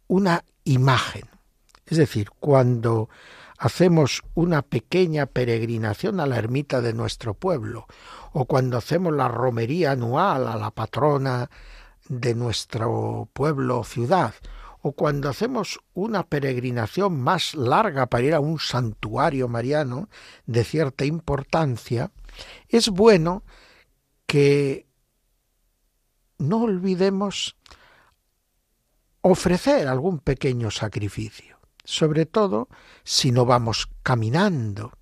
[0.08, 1.33] una imagen.
[1.86, 3.08] Es decir, cuando
[3.58, 7.86] hacemos una pequeña peregrinación a la ermita de nuestro pueblo,
[8.32, 11.50] o cuando hacemos la romería anual a la patrona
[12.08, 14.34] de nuestro pueblo o ciudad,
[14.82, 20.10] o cuando hacemos una peregrinación más larga para ir a un santuario mariano
[20.44, 22.10] de cierta importancia,
[22.68, 23.44] es bueno
[24.26, 24.86] que
[26.36, 27.56] no olvidemos
[29.22, 32.68] ofrecer algún pequeño sacrificio, sobre todo
[33.04, 34.92] si no vamos caminando,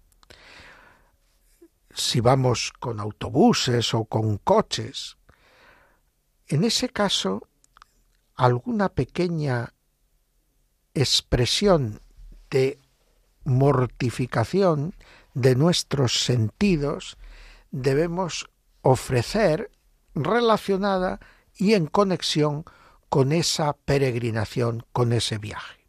[1.95, 5.17] si vamos con autobuses o con coches.
[6.49, 7.49] En ese caso,
[8.35, 9.73] alguna pequeña
[10.95, 12.01] expresión
[12.51, 12.79] de
[13.45, 14.95] mortificación
[15.35, 17.17] de nuestros sentidos
[17.71, 18.51] debemos
[18.83, 19.71] ofrecer
[20.15, 21.21] relacionada
[21.57, 22.65] y en conexión
[23.09, 25.82] con esa peregrinación, con ese viaje.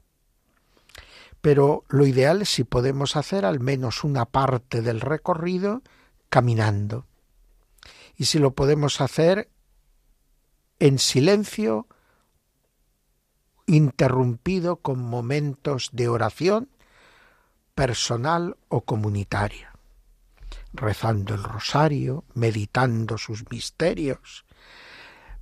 [1.44, 5.82] Pero lo ideal es si podemos hacer al menos una parte del recorrido
[6.30, 7.06] caminando.
[8.16, 9.50] Y si lo podemos hacer
[10.80, 11.86] en silencio,
[13.66, 16.70] interrumpido con momentos de oración
[17.76, 19.74] personal o comunitaria,
[20.72, 24.46] rezando el rosario, meditando sus misterios,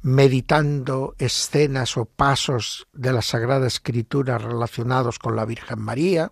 [0.02, 6.32] meditando escenas o pasos de la Sagrada Escritura relacionados con la Virgen María,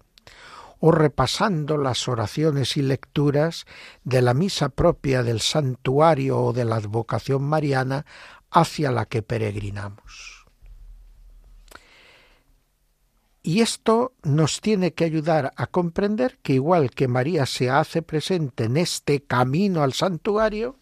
[0.80, 3.66] o repasando las oraciones y lecturas
[4.04, 8.06] de la misa propia del santuario o de la advocación mariana
[8.50, 10.46] hacia la que peregrinamos.
[13.44, 18.66] Y esto nos tiene que ayudar a comprender que igual que María se hace presente
[18.66, 20.79] en este camino al santuario,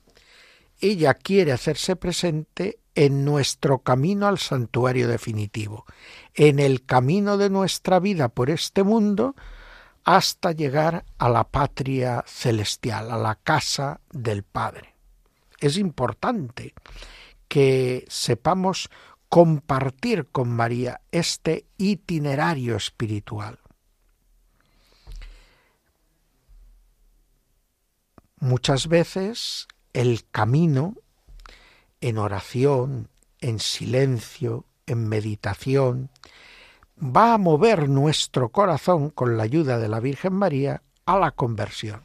[0.80, 5.86] ella quiere hacerse presente en nuestro camino al santuario definitivo,
[6.34, 9.36] en el camino de nuestra vida por este mundo
[10.04, 14.96] hasta llegar a la patria celestial, a la casa del Padre.
[15.60, 16.74] Es importante
[17.48, 18.90] que sepamos
[19.30, 23.60] compartir con María este itinerario espiritual.
[28.40, 29.68] Muchas veces
[29.98, 30.94] el camino
[32.02, 33.10] en oración,
[33.42, 36.12] en silencio, en meditación,
[37.02, 42.04] va a mover nuestro corazón con la ayuda de la Virgen María a la conversión.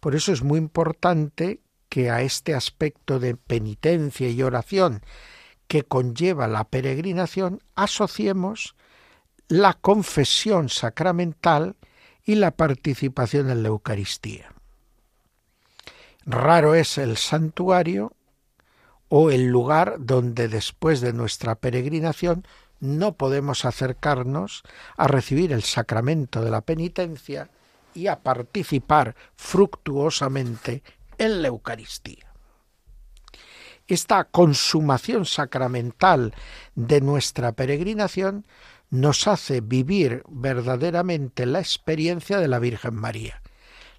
[0.00, 5.02] Por eso es muy importante que a este aspecto de penitencia y oración
[5.68, 8.74] que conlleva la peregrinación asociemos
[9.46, 11.76] la confesión sacramental
[12.24, 14.55] y la participación en la Eucaristía.
[16.26, 18.12] Raro es el santuario
[19.08, 22.44] o el lugar donde después de nuestra peregrinación
[22.80, 24.64] no podemos acercarnos
[24.96, 27.48] a recibir el sacramento de la penitencia
[27.94, 30.82] y a participar fructuosamente
[31.16, 32.32] en la Eucaristía.
[33.86, 36.34] Esta consumación sacramental
[36.74, 38.44] de nuestra peregrinación
[38.90, 43.40] nos hace vivir verdaderamente la experiencia de la Virgen María,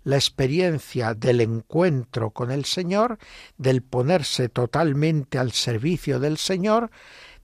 [0.08, 3.18] la experiencia del encuentro con el Señor,
[3.58, 6.92] del ponerse totalmente al servicio del Señor,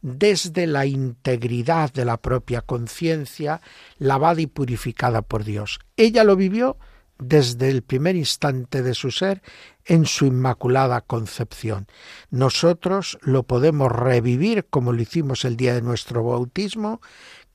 [0.01, 3.59] desde la integridad de la propia conciencia,
[3.97, 5.82] lavada y purificada por Dios.
[5.97, 6.78] Ella lo vivió
[7.20, 9.41] desde el primer instante de su ser
[9.84, 11.88] en su inmaculada concepción.
[12.30, 17.01] Nosotros lo podemos revivir como lo hicimos el día de nuestro bautismo,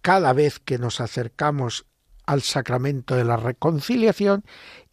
[0.02, 1.86] cada vez que nos acercamos
[2.28, 4.44] al sacramento de la reconciliación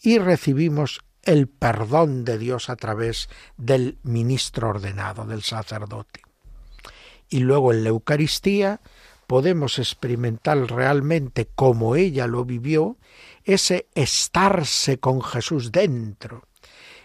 [0.01, 3.27] y recibimos el perdón de Dios a través
[3.57, 6.21] del ministro ordenado, del sacerdote.
[7.27, 8.79] Y luego en la Eucaristía
[9.27, 12.95] podemos experimentar realmente como ella lo vivió,
[13.43, 16.47] ese estarse con Jesús dentro.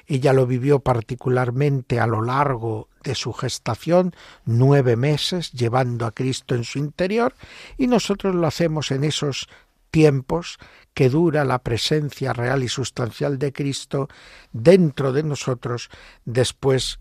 [0.07, 4.15] Ella lo vivió particularmente a lo largo de su gestación,
[4.45, 7.35] nueve meses, llevando a Cristo en su interior,
[7.77, 9.49] y nosotros lo hacemos en esos
[9.91, 10.59] tiempos
[10.95, 14.09] que dura la presencia real y sustancial de Cristo
[14.53, 15.91] dentro de nosotros
[16.25, 17.01] después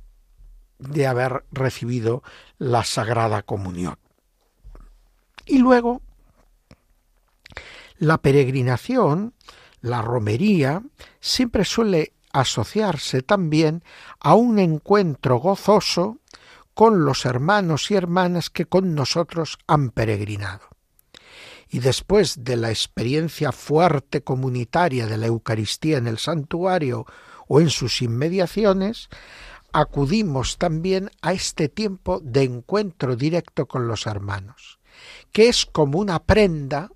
[0.80, 2.24] de haber recibido
[2.58, 3.98] la Sagrada Comunión.
[5.46, 6.02] Y luego,
[7.98, 9.34] la peregrinación,
[9.82, 10.84] la romería,
[11.20, 13.84] siempre suele asociarse también
[14.20, 16.20] a un encuentro gozoso
[16.74, 20.69] con los hermanos y hermanas que con nosotros han peregrinado.
[21.70, 27.06] Y después de la experiencia fuerte comunitaria de la Eucaristía en el santuario
[27.48, 29.10] o en sus inmediaciones,
[29.72, 34.80] acudimos también a este tiempo de encuentro directo con los hermanos
[35.32, 36.92] que es como una prenda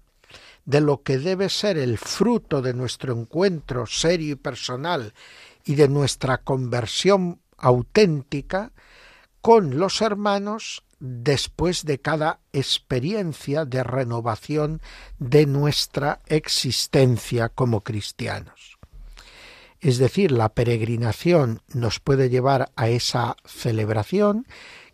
[0.65, 5.13] de lo que debe ser el fruto de nuestro encuentro serio y personal
[5.65, 8.71] y de nuestra conversión auténtica
[9.43, 14.81] con los hermanos después de cada experiencia de renovación
[15.19, 18.79] de nuestra existencia como cristianos.
[19.81, 24.47] Es decir, la peregrinación nos puede llevar a esa celebración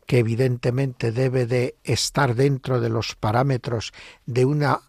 [0.08, 3.94] que evidentemente debe de estar dentro de los parámetros
[4.26, 4.82] de una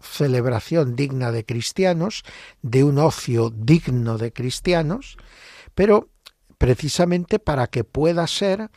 [0.00, 2.24] celebración digna de cristianos,
[2.62, 5.18] de un ocio digno de cristianos,
[5.74, 6.08] pero
[6.58, 8.70] precisamente para que pueda ser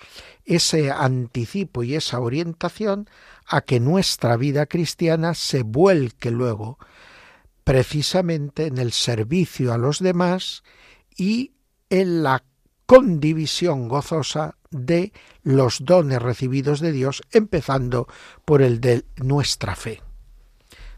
[0.45, 3.09] ese anticipo y esa orientación
[3.47, 6.77] a que nuestra vida cristiana se vuelque luego
[7.63, 10.63] precisamente en el servicio a los demás
[11.15, 11.53] y
[11.89, 12.43] en la
[12.85, 15.13] condivisión gozosa de
[15.43, 18.07] los dones recibidos de Dios, empezando
[18.45, 20.01] por el de nuestra fe.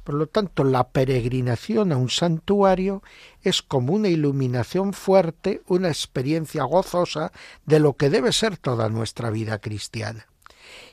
[0.03, 3.03] Por lo tanto, la peregrinación a un santuario
[3.43, 7.31] es como una iluminación fuerte, una experiencia gozosa
[7.65, 10.27] de lo que debe ser toda nuestra vida cristiana.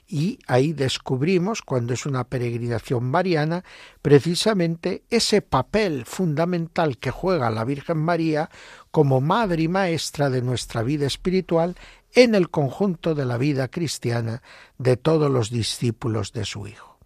[0.07, 3.63] Y ahí descubrimos, cuando es una peregrinación mariana,
[4.01, 8.49] precisamente ese papel fundamental que juega la Virgen María
[8.91, 11.77] como madre y maestra de nuestra vida espiritual
[12.15, 14.43] en el conjunto de la vida cristiana
[14.79, 16.99] de todos los discípulos de su Hijo.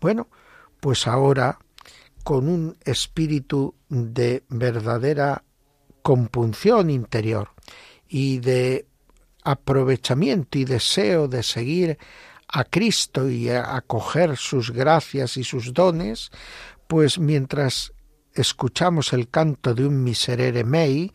[0.00, 0.28] Bueno,
[0.80, 1.58] pues ahora,
[2.24, 5.44] con un espíritu de verdadera
[6.02, 7.50] compunción interior
[8.08, 8.86] y de
[9.44, 11.98] aprovechamiento y deseo de seguir
[12.48, 16.30] a Cristo y acoger sus gracias y sus dones,
[16.88, 17.92] pues mientras
[18.34, 21.12] escuchamos el canto de un miserere mei,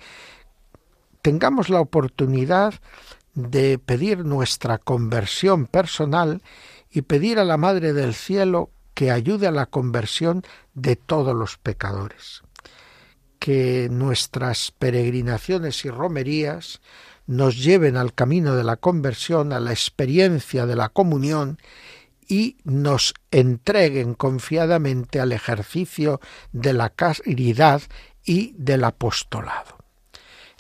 [1.21, 2.75] tengamos la oportunidad
[3.33, 6.41] de pedir nuestra conversión personal
[6.89, 10.43] y pedir a la Madre del Cielo que ayude a la conversión
[10.73, 12.41] de todos los pecadores.
[13.37, 16.81] Que nuestras peregrinaciones y romerías
[17.27, 21.59] nos lleven al camino de la conversión, a la experiencia de la comunión
[22.27, 26.19] y nos entreguen confiadamente al ejercicio
[26.53, 27.81] de la caridad
[28.23, 29.77] y del apostolado.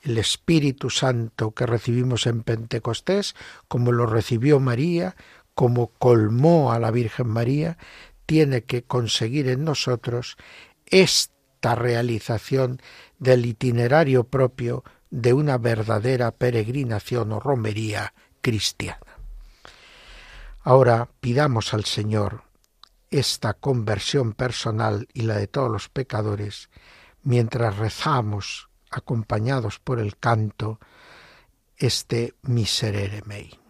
[0.03, 3.35] El Espíritu Santo que recibimos en Pentecostés,
[3.67, 5.15] como lo recibió María,
[5.55, 7.77] como colmó a la Virgen María,
[8.25, 10.37] tiene que conseguir en nosotros
[10.85, 12.81] esta realización
[13.19, 18.99] del itinerario propio de una verdadera peregrinación o romería cristiana.
[20.61, 22.43] Ahora pidamos al Señor
[23.11, 26.69] esta conversión personal y la de todos los pecadores
[27.23, 30.79] mientras rezamos acompañados por el canto
[31.77, 33.64] este miserere mei.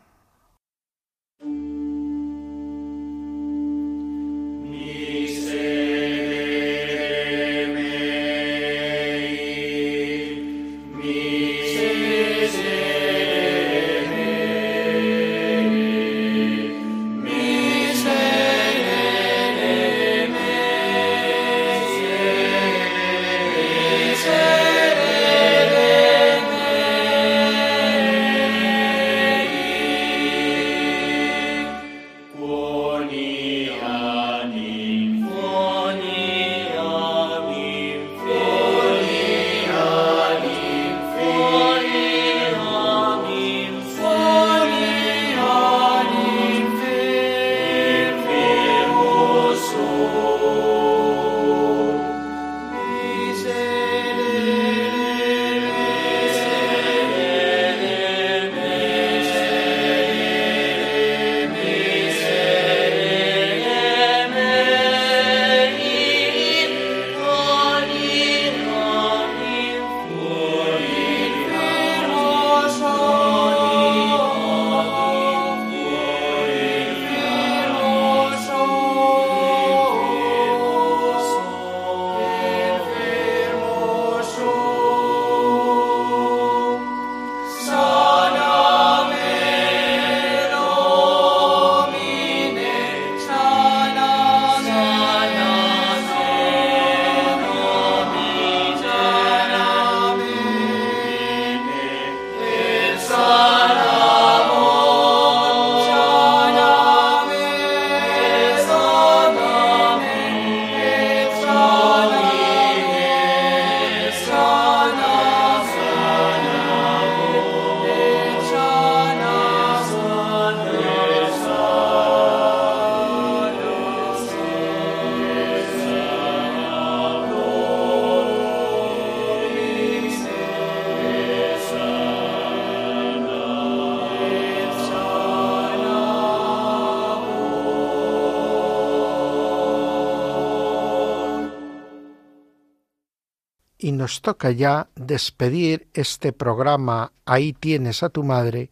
[143.85, 148.71] Y nos toca ya despedir este programa Ahí tienes a tu madre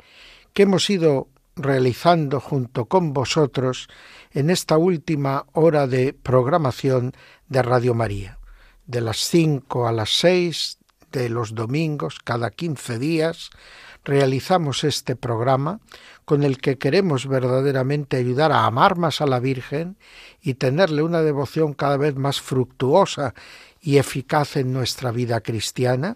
[0.54, 3.90] que hemos ido realizando junto con vosotros
[4.32, 7.14] en esta última hora de programación
[7.48, 8.40] de Radio María,
[8.88, 10.80] de las cinco a las seis
[11.12, 13.52] de los domingos, cada quince días,
[14.04, 15.80] realizamos este programa
[16.26, 19.96] con el que queremos verdaderamente ayudar a amar más a la Virgen
[20.42, 23.36] y tenerle una devoción cada vez más fructuosa
[23.84, 26.16] y eficaz en nuestra vida cristiana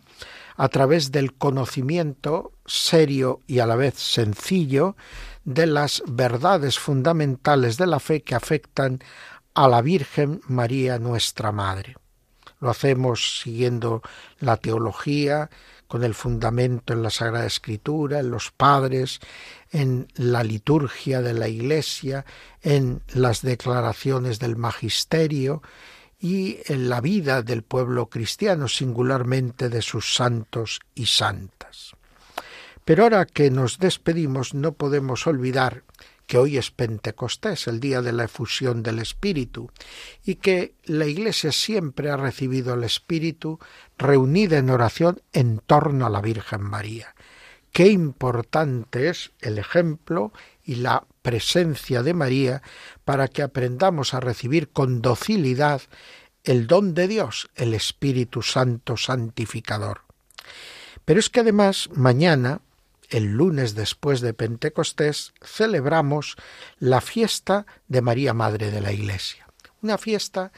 [0.56, 4.96] a través del conocimiento serio y a la vez sencillo
[5.44, 9.00] de las verdades fundamentales de la fe que afectan
[9.54, 11.98] a la Virgen María nuestra Madre.
[12.60, 14.02] Lo hacemos siguiendo
[14.40, 15.50] la teología,
[15.88, 19.20] con el fundamento en la Sagrada Escritura, en los padres,
[19.72, 22.26] en la liturgia de la Iglesia,
[22.62, 25.62] en las declaraciones del Magisterio
[26.20, 31.96] y en la vida del pueblo cristiano, singularmente de sus santos y santas.
[32.86, 35.84] Pero ahora que nos despedimos no podemos olvidar
[36.26, 39.72] que hoy es Pentecostés, el día de la efusión del Espíritu,
[40.26, 43.60] y que la Iglesia siempre ha recibido el Espíritu
[43.98, 47.16] reunida en oración en torno a la Virgen María.
[47.72, 52.62] Qué importante es el ejemplo y la presencia de María
[53.04, 55.82] para que aprendamos a recibir con docilidad
[56.46, 60.04] el don de Dios, el Espíritu Santo santificador.
[61.04, 62.62] Pero es que además mañana
[63.10, 66.38] el lunes después de Pentecostés, celebramos
[66.80, 69.48] la fiesta de María Madre de la Iglesia.
[69.82, 70.54] Una fiesta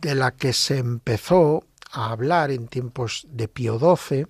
[0.00, 4.26] de la que se empezó a hablar en tiempos de Pío XII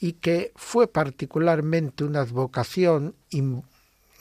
[0.00, 3.16] y que fue particularmente una advocación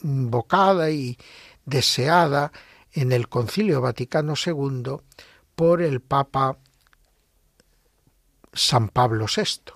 [0.04, 1.18] invocada y
[1.66, 2.52] deseada
[2.92, 4.98] en el Concilio Vaticano II
[5.56, 6.58] por el Papa
[8.54, 9.74] San Pablo VI.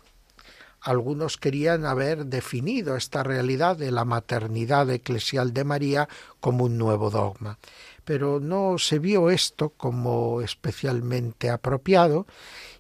[0.82, 6.10] Algunos querían haber definido esta realidad de la maternidad eclesial de María
[6.40, 7.60] como un nuevo dogma,
[8.04, 12.26] pero no se vio esto como especialmente apropiado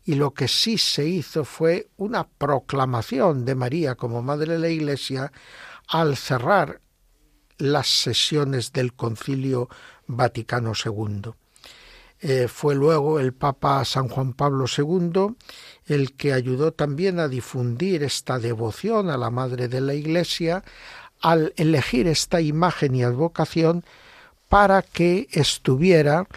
[0.04, 4.70] y lo que sí se hizo fue una proclamación de María como Madre de la
[4.70, 5.32] Iglesia
[5.88, 6.82] al cerrar
[7.62, 9.70] las sesiones del Concilio
[10.07, 11.32] Vaticano II.
[12.24, 15.36] Eh, fue luego el Papa San Juan Pablo II
[15.88, 20.64] el que ayudó también a difundir esta devoción a la Madre de la Iglesia
[21.20, 23.84] al elegir esta imagen y advocación
[24.49, 26.28] para que estuviera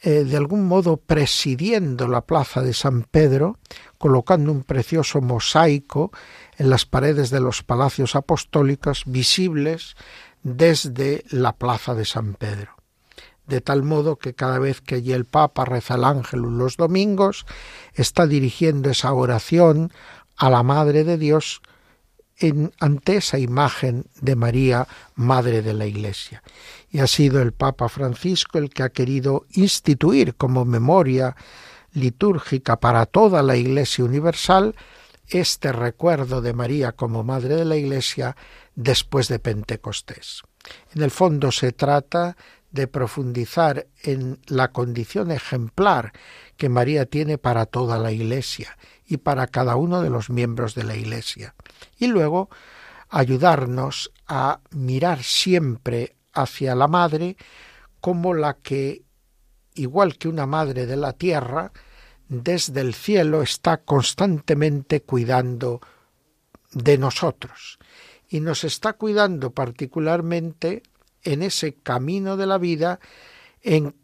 [0.00, 3.58] eh, de algún modo presidiendo la plaza de San Pedro,
[3.96, 6.12] colocando un precioso mosaico
[6.58, 9.96] en las paredes de los palacios apostólicos visibles
[10.44, 12.74] desde la plaza de San Pedro
[13.46, 17.46] de tal modo que cada vez que allí el Papa reza el ángel los domingos,
[17.94, 19.92] está dirigiendo esa oración
[20.36, 21.60] a la Madre de Dios
[22.38, 26.42] en, ante esa imagen de María, Madre de la Iglesia.
[26.90, 31.36] Y ha sido el Papa Francisco el que ha querido instituir como memoria
[31.92, 34.74] litúrgica para toda la Iglesia universal
[35.28, 38.36] este recuerdo de María como Madre de la Iglesia
[38.74, 40.42] después de Pentecostés.
[40.94, 42.36] En el fondo se trata
[42.70, 46.12] de profundizar en la condición ejemplar
[46.56, 50.84] que María tiene para toda la Iglesia y para cada uno de los miembros de
[50.84, 51.54] la Iglesia.
[51.98, 52.50] Y luego
[53.10, 57.36] ayudarnos a mirar siempre hacia la Madre
[58.00, 59.04] como la que,
[59.74, 61.72] igual que una Madre de la tierra,
[62.42, 65.80] desde el cielo está constantemente cuidando
[66.72, 67.78] de nosotros
[68.28, 70.82] y nos está cuidando particularmente
[71.22, 73.00] en ese camino de la vida
[73.62, 73.94] en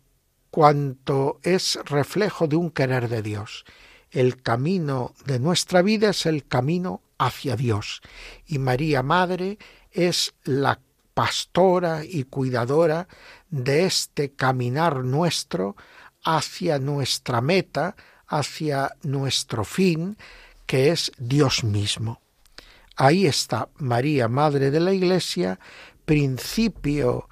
[0.50, 3.64] cuanto es reflejo de un querer de Dios.
[4.10, 8.00] El camino de nuestra vida es el camino hacia Dios
[8.46, 9.58] y María Madre
[9.92, 10.80] es la
[11.14, 13.08] pastora y cuidadora
[13.50, 15.76] de este caminar nuestro
[16.24, 17.96] hacia nuestra meta,
[18.30, 20.16] hacia nuestro fin,
[20.66, 22.20] que es Dios mismo.
[22.96, 25.58] Ahí está María, Madre de la Iglesia,
[26.04, 27.28] principio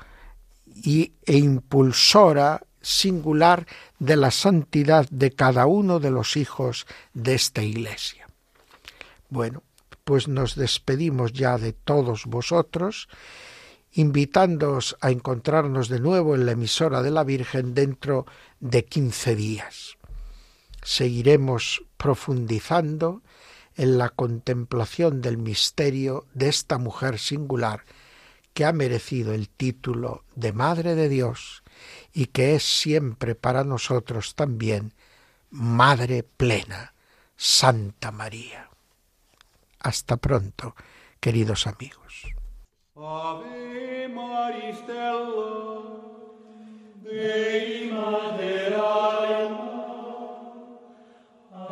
[0.66, 3.66] y, e impulsora singular
[3.98, 8.26] de la santidad de cada uno de los hijos de esta Iglesia.
[9.28, 9.62] Bueno,
[10.04, 13.08] pues nos despedimos ya de todos vosotros,
[13.92, 18.26] invitándoos a encontrarnos de nuevo en la emisora de la Virgen dentro
[18.58, 19.97] de quince días.
[20.88, 23.20] Seguiremos profundizando
[23.76, 27.84] en la contemplación del misterio de esta mujer singular
[28.54, 31.62] que ha merecido el título de Madre de Dios
[32.14, 34.94] y que es siempre para nosotros también
[35.50, 36.94] Madre plena,
[37.36, 38.70] Santa María.
[39.80, 40.74] Hasta pronto,
[41.20, 42.24] queridos amigos.